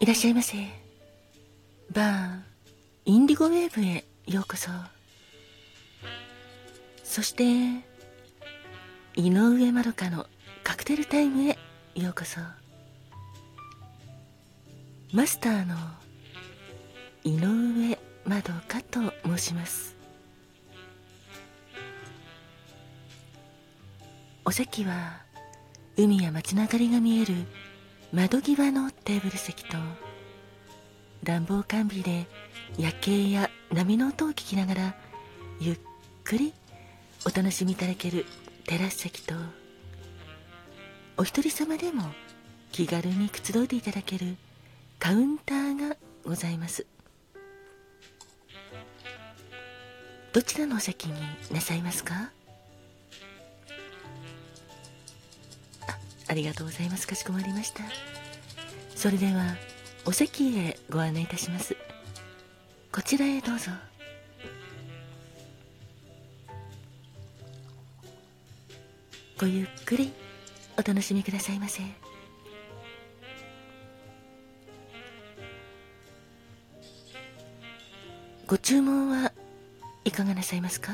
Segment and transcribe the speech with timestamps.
[0.00, 0.56] いらっしゃいませ。
[1.92, 2.40] バー
[3.04, 4.70] インディゴウェーブへようこそ。
[7.04, 7.44] そして
[9.14, 10.26] 井上まどかの
[10.64, 11.58] カクテルタイムへ
[11.94, 12.40] ようこそ。
[15.12, 15.76] マスターの
[17.22, 19.98] 井上まどかと申します。
[24.46, 25.20] お席は
[25.98, 27.34] 海や街の明かりが見える
[28.12, 29.76] 窓際のテーブル席と
[31.22, 32.26] 暖房完備で
[32.76, 34.96] 夜景や波の音を聞きながら
[35.60, 35.78] ゆっ
[36.24, 36.52] くり
[37.24, 38.26] お楽しみいただける
[38.66, 39.34] テラス席と
[41.16, 42.02] お一人様でも
[42.72, 44.36] 気軽にくつろいでいただける
[44.98, 46.86] カウンターがございます。
[50.32, 51.14] どちらのお席に
[51.52, 52.30] なさいますか？
[56.30, 57.08] ありがとうございます。
[57.08, 57.82] かしこまりました。
[58.94, 59.56] それでは
[60.06, 61.76] お席へご案内いたします。
[62.92, 63.72] こちらへどうぞ。
[69.40, 70.12] ごゆっくり
[70.78, 71.82] お楽しみくださいませ。
[78.46, 79.32] ご注文は
[80.04, 80.92] いかがなさいますか？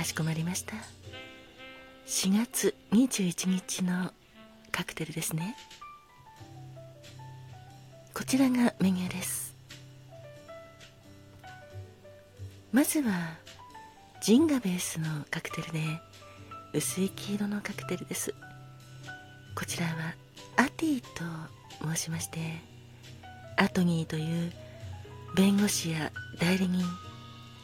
[0.00, 0.72] かしこまりました。
[2.06, 4.12] 4月21日の
[4.72, 5.54] カクテルですね。
[8.14, 9.54] こちらがメニューです。
[12.72, 13.36] まずは
[14.22, 15.80] ジンがベースのカクテルで
[16.72, 18.34] 薄い黄色のカクテルです。
[19.54, 20.14] こちらは
[20.56, 21.08] アティと
[21.86, 22.38] 申しまして
[23.58, 24.50] アトニーという
[25.36, 26.82] 弁護士や代理人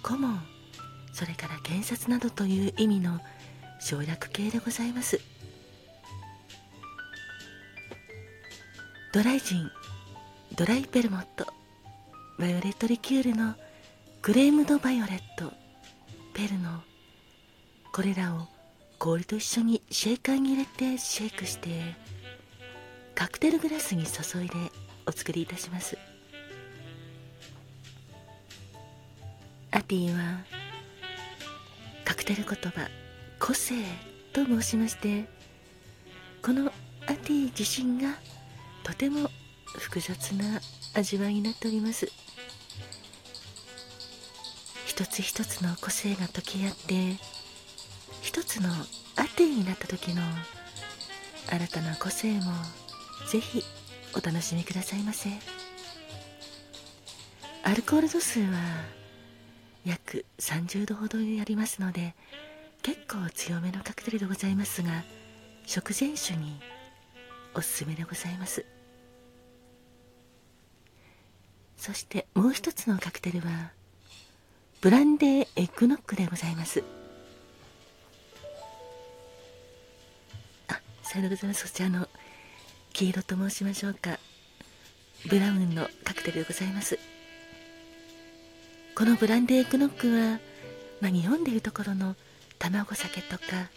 [0.03, 0.56] 顧問
[1.17, 3.21] それから検察などという意味の
[3.81, 5.19] 省略形でございます。
[9.15, 9.71] ドライジン
[10.57, 11.47] ドライベルモット
[12.39, 13.55] バイオレットリキュールの
[14.21, 15.55] クレームドバイオレット
[16.35, 16.83] ペルの
[17.95, 18.47] これらを
[18.99, 21.97] 氷と一緒にシェイカーに入れてシェイクして
[23.15, 24.55] カクテルグラスに注いで
[25.07, 25.97] お作りいたします。
[29.71, 30.56] アティは
[32.27, 32.89] カクテル言葉
[33.39, 33.75] 個性
[34.33, 35.27] と申しまして
[36.43, 36.73] この
[37.07, 38.17] アティ自身が
[38.83, 39.29] とても
[39.79, 40.61] 複雑な
[40.95, 42.09] 味わいになっております。
[44.87, 47.23] 一つ一つの個性が溶け合って
[48.23, 48.73] 一つのア
[49.37, 50.23] ティになった時の
[51.49, 52.53] 新たな個性も
[53.31, 53.63] ぜひ
[54.15, 55.31] お楽しみくださいませ。
[57.63, 58.96] アルコール度数は
[59.87, 62.15] 約30度ほどにありますので
[62.83, 65.05] 結構強めのカクテルでございますが
[65.65, 66.61] 食前酒に
[67.55, 68.67] おすすめでございます。
[71.77, 73.71] そしてもう一つのカクテルは
[74.81, 76.83] ブランデーエッグノックでございます。
[80.69, 81.69] あさようでございます。
[81.69, 82.09] そちらの
[82.93, 84.19] 黄色と申しましょうか。
[85.29, 86.99] ブラウンのカクテルでございます。
[88.97, 90.41] このブランデーエッグノックは、
[91.03, 92.17] まあ、日本でいうところの
[92.59, 93.69] 卵酒とか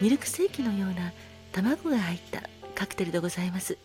[0.00, 1.12] ミルクセーキのような
[1.52, 2.42] 卵が入った
[2.74, 3.78] カクテルでございます。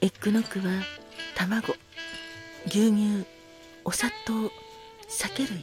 [0.00, 0.82] エッグノッグは
[1.34, 1.74] 卵
[2.66, 3.26] 牛乳
[3.84, 4.50] お砂糖
[5.06, 5.62] 酒類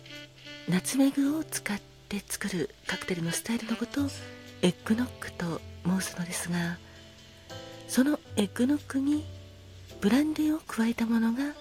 [0.69, 4.07] ナツメグを使って作るカクテルのスタイルのことを
[4.61, 6.77] エッグノッグと申すのですが
[7.87, 9.25] そのエッグノッグに
[10.01, 11.53] ブランデーを加えたものが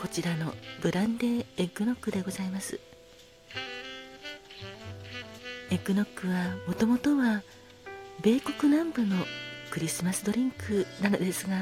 [0.00, 0.52] こちらの
[0.82, 2.80] ブランデーエッグノッグでございます。
[5.70, 7.42] エッグノックはもともとは
[8.22, 9.16] 米国南部の
[9.70, 11.56] クリスマスドリンクなのですが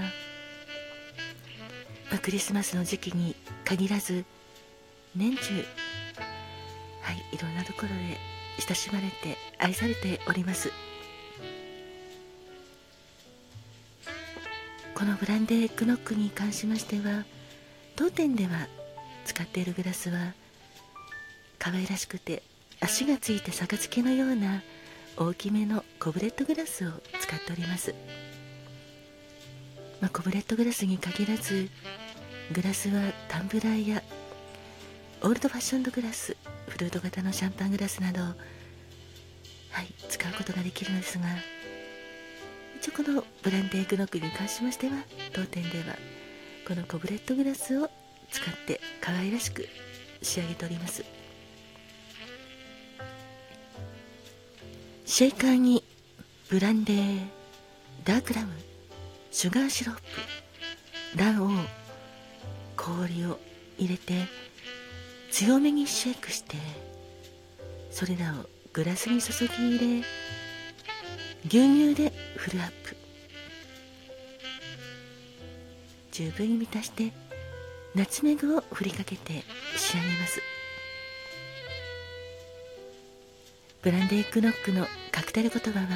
[2.11, 3.35] まあ、クリスマスの時期に
[3.65, 4.25] 限らず
[5.17, 5.55] 年中
[7.01, 7.95] はいいろんなところで
[8.65, 10.71] 親しまれて愛されております。
[15.05, 17.27] このブランデーエッグノックに関しましては
[17.95, 18.69] 当店では
[19.27, 20.33] 使っているグラスは
[21.59, 22.43] 可愛らしくて
[22.81, 24.63] 足がついて杯のような
[25.19, 26.91] 大きめのコブレットグラスを
[27.21, 27.95] 使っております。
[30.01, 31.69] まあ、コブレットグラスに限らず
[32.53, 34.03] グラスはタンブラーや
[35.21, 36.35] オールドファッションドグラス
[36.69, 38.33] フルート型のシャンパングラスなどは
[39.83, 41.25] い使うことができるのですが
[42.93, 44.93] このブランデーグノックに関しましては
[45.33, 45.97] 当店では
[46.67, 47.91] このコブレットグラスを
[48.31, 49.69] 使って可愛らしく
[50.23, 51.05] 仕上げております。
[55.05, 55.85] シェイカーに
[56.49, 57.21] ブランデー
[58.05, 58.53] ダークラム
[59.31, 61.51] シュガーシロップ卵
[62.77, 63.39] 黄氷を
[63.79, 64.15] 入れて
[65.31, 66.57] 強めにシェイクして
[67.91, 70.07] それらをグラスに注ぎ入れ
[71.45, 72.97] 牛乳でフルアップ。
[76.11, 77.13] 十分に満たして
[77.95, 79.45] ナツメグを振りかけて
[79.77, 80.41] 仕上げます。
[83.83, 85.87] ブランデークノックのカクテル言葉は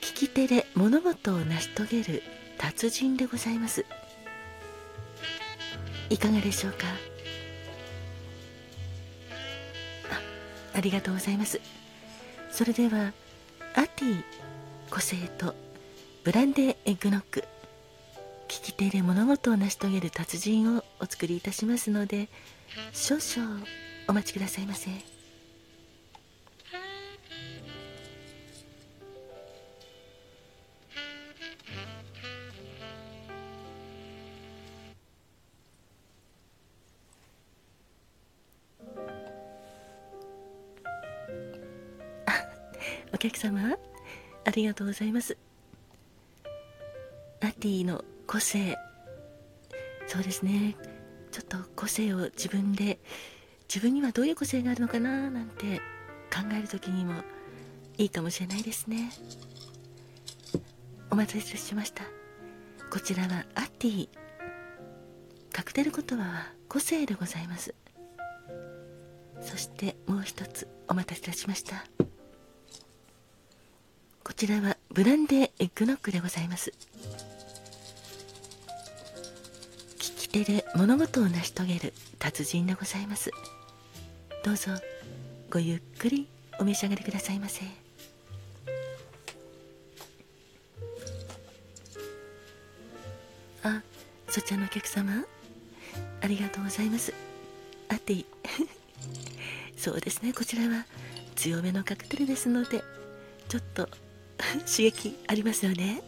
[0.00, 2.22] 利き手で物事を成し遂げる
[2.56, 3.84] 達人でございます。
[6.08, 6.86] いかがでしょうか？
[10.10, 11.60] あありがとうございます。
[12.50, 13.12] それでは
[13.78, 14.24] アティ
[14.90, 15.54] 個性と
[16.24, 17.44] ブランデーエッグノック
[18.48, 22.28] 聞き手で物事を成し遂げる達人をお作りいたしますので
[22.92, 23.64] 少々
[24.08, 25.17] お待ちくださいませ。
[43.38, 43.78] 客様
[44.44, 45.36] ありがとうございます。
[47.40, 48.76] アティの個性。
[50.08, 50.74] そうですね。
[51.30, 52.98] ちょっと個性を自分で
[53.72, 55.78] 自分にはどういう個性があるのかななんて
[56.34, 57.22] 考える時にも
[57.96, 59.12] いいかもしれないですね。
[61.10, 62.02] お待たせしました。
[62.90, 64.08] こちらはアティ。
[65.52, 67.72] カクテル言葉は個性でございます。
[69.40, 71.84] そしてもう一つお待たせいたしました。
[74.28, 76.70] こちらはブランデーエッグノックでございます。
[76.70, 76.76] 利
[79.96, 83.30] き手で物事を成し遂げる達人でございます。
[84.44, 84.72] どうぞ
[85.50, 86.28] ごゆっくり
[86.60, 87.62] お召し上がりくださいませ。
[93.62, 93.80] あ
[94.28, 95.24] そちらのお客様
[96.20, 97.14] ありがとうございます。
[97.88, 98.26] あってい。
[99.78, 100.84] そうですねこちらは
[101.34, 102.84] 強めのカクテルですので
[103.48, 103.88] ちょっと
[104.66, 106.02] 刺激ありますよね。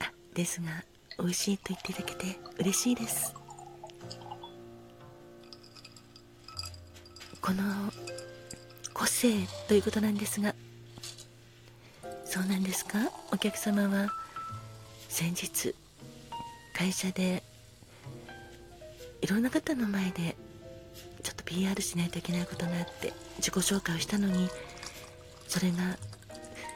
[0.00, 0.84] あですが
[1.18, 3.34] 美味しいと言っていただけて嬉しいです。
[7.40, 7.62] この
[8.94, 9.32] 個性
[9.66, 10.54] ということなんですが
[12.24, 12.98] そうなんですか？
[13.32, 14.10] お客様は
[15.08, 15.74] 先日
[16.72, 17.42] 会社で
[19.20, 20.36] いろんな方の前で
[21.22, 24.48] ちょっと PR しないといけないことがあって自己紹介をしたのに
[25.48, 25.96] それが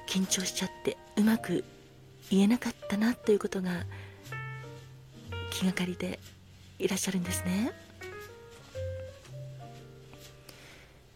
[0.07, 1.65] 緊張しちゃってうまく
[2.31, 3.85] 言えなかったなということが
[5.51, 6.19] 気がかりで
[6.79, 7.73] いらっしゃるんですね。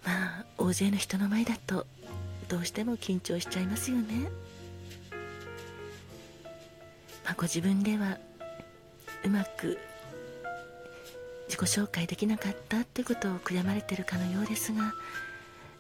[0.04, 1.86] まあ大勢の人の前だと
[2.48, 4.30] どうしても緊張しちゃいますよね。
[7.24, 8.18] まあご自分では
[9.24, 9.78] うまく
[11.48, 14.92] 自己紹介できなかったってことを悔やまれてるかのようですが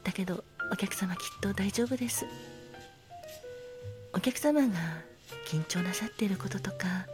[0.04, 2.26] だけどお客様きっと大丈夫です。
[4.20, 4.76] お客様が
[5.46, 7.06] 緊張なさっていることとか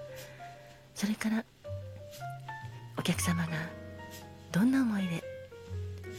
[0.93, 1.45] それから
[2.99, 3.51] お客様が
[4.51, 5.23] どんな思いで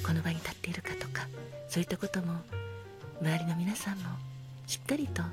[0.01, 1.27] この場に立っているかとか
[1.67, 2.35] そういったことも
[3.21, 4.03] 周りの皆さんも
[4.65, 5.23] しっかりと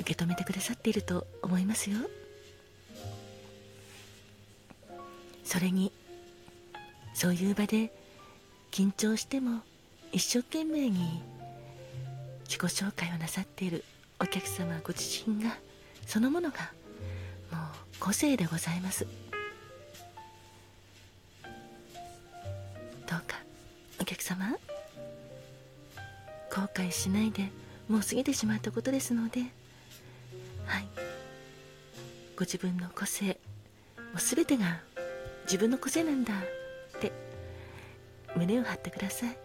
[0.00, 1.96] 受け止めてくださっていると思いますよ。
[5.44, 5.92] それに
[7.14, 7.90] そういう場で
[8.70, 9.62] 緊張しても
[10.12, 11.22] 一生懸命に
[12.44, 13.82] 自己紹介をなさっている
[14.24, 15.54] お客様ご自身が
[16.06, 16.72] そのものが
[17.52, 19.06] もう個性でございます。
[23.06, 23.36] どうか
[24.00, 24.56] お客様
[26.50, 27.50] 後悔しないで
[27.86, 29.40] もう過ぎてしまったことですので
[30.64, 30.88] はい。
[32.34, 33.32] ご自分の個性も
[34.16, 34.80] う全てが
[35.44, 36.32] 自分の個性なんだ
[36.96, 37.12] って
[38.34, 39.43] 胸を張ってください。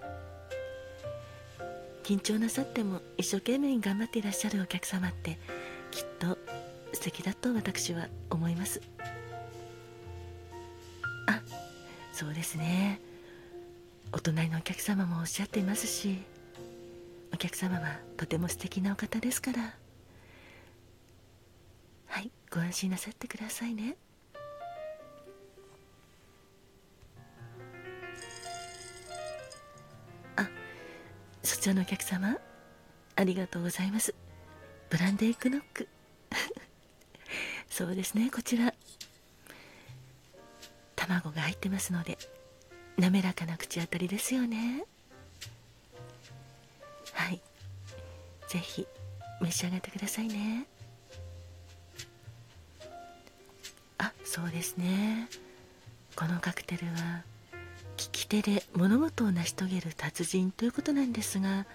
[2.09, 5.37] 緊張なさっても一生懸命に頑張っていらっしゃるお客様って
[5.91, 6.39] きっと
[6.91, 8.81] 素敵だと私は思います。
[11.27, 11.39] あ
[12.11, 12.99] そうですね。
[14.11, 16.17] お隣のお客様もおっしゃっていますし
[17.31, 19.75] お客様はとても素敵なお方ですから。
[22.07, 23.97] はいご安心なさってくださいね。
[31.43, 32.37] そちらのお客様
[33.15, 34.13] ありがとうございます。
[34.89, 35.87] ブランデークノック。
[37.69, 38.73] そうですねこちら。
[40.95, 42.17] 卵が入ってますので
[42.97, 44.83] 滑らかな口当たりですよね。
[47.13, 47.41] はい。
[48.47, 48.87] ぜひ
[49.41, 50.65] 召し上がってくださいね。
[53.97, 55.29] あそうですね。
[56.15, 57.23] このカクテルは
[58.29, 61.65] 手で物事を成し遂げる達人ということなんですが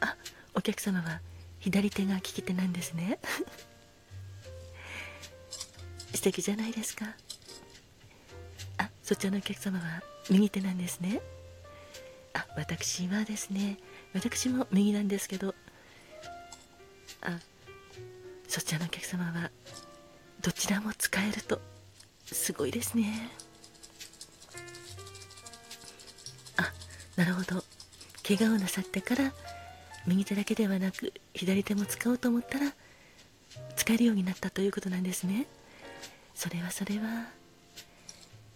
[0.00, 0.16] あ
[0.54, 1.20] お客様は
[1.60, 3.18] 左手が利き手なんですね。
[6.14, 7.14] 素敵じゃないですか。
[8.78, 11.20] あそちらのお客様は右手なんですね。
[12.34, 13.78] あ私はですね
[14.14, 15.54] 私も右なんですけど
[17.20, 17.38] あ
[18.48, 19.50] そちらのお客様は
[20.40, 21.60] どちらも使えると
[22.24, 23.30] すごいですね。
[27.18, 27.64] なるほど。
[28.26, 29.32] 怪我をなさってから
[30.06, 32.72] 右手だけではなく左手も使おうと思ったら
[33.74, 35.46] 使えるようになったということなんですね。
[36.34, 37.26] それはそれは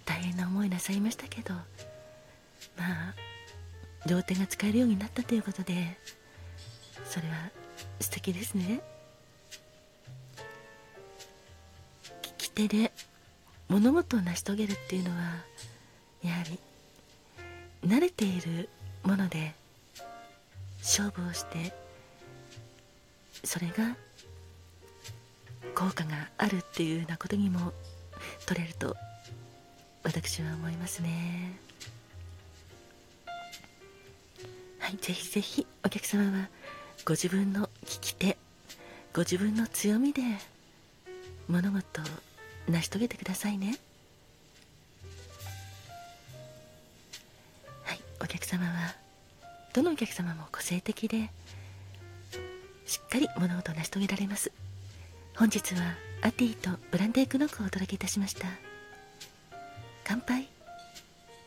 [0.05, 1.63] 大変な思いなさいましたけどま
[2.79, 3.15] あ
[4.07, 5.99] 両手が使えるようになったということで
[7.05, 7.51] それは
[7.99, 8.81] 素敵ですね。
[12.05, 12.93] 利き手で
[13.69, 15.17] 物事を成し遂げるっていうのは
[16.23, 16.59] やはり
[17.85, 18.69] 慣れている
[19.03, 19.55] もので
[20.79, 21.73] 勝負をして
[23.45, 23.97] それが
[25.75, 27.73] 効果があるっていうようなことにも
[28.47, 28.97] 取れると
[30.05, 31.59] 私は思いますね。
[34.79, 36.49] はいぜひぜひお客様は
[37.05, 38.37] ご自分の利き手
[39.15, 40.23] ご自分の強みで
[41.49, 42.05] 物事を
[42.69, 43.77] 成し遂げてくださいね。
[48.33, 48.95] 客様は
[49.75, 51.31] どのお客様も個性的で
[52.87, 54.51] しっかり物事を成し遂げられます。
[55.37, 58.47] 本日はアティとブランデークノックをお届けいたしました。
[60.05, 60.52] 乾杯。